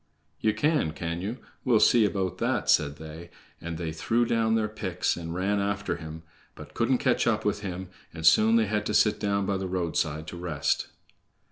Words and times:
"Ye 0.39 0.51
can, 0.51 0.93
can 0.93 1.21
ye? 1.21 1.37
We'll 1.63 1.79
see 1.79 2.05
about 2.05 2.39
that," 2.39 2.71
said 2.71 2.95
they; 2.97 3.29
and 3.61 3.77
they 3.77 3.91
threw 3.91 4.25
down 4.25 4.55
their 4.55 4.67
picks 4.67 5.15
and 5.15 5.31
ran 5.35 5.59
after 5.59 5.97
him, 5.97 6.23
but 6.55 6.73
couldn't 6.73 6.97
catch 6.97 7.27
up 7.27 7.45
with 7.45 7.59
him, 7.59 7.87
and 8.11 8.25
soon 8.25 8.55
they 8.55 8.65
had 8.65 8.87
to 8.87 8.95
sit 8.95 9.19
down 9.19 9.45
by 9.45 9.57
the 9.57 9.67
roadside 9.67 10.25
to 10.29 10.37
rest. 10.37 10.87